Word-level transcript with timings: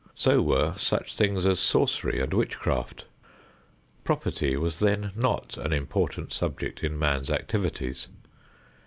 So 0.15 0.41
were 0.41 0.73
such 0.79 1.13
things 1.15 1.45
as 1.45 1.59
sorcery 1.59 2.19
and 2.21 2.33
witchcraft. 2.33 3.05
Property 4.03 4.57
was 4.57 4.79
then 4.79 5.11
not 5.15 5.57
an 5.57 5.71
important 5.71 6.33
subject 6.33 6.83
in 6.83 6.97
man's 6.97 7.29
activities. 7.29 8.07